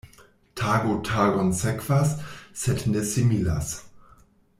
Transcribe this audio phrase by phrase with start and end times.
[0.61, 2.15] Tago tagon sekvas,
[2.63, 3.71] sed ne similas.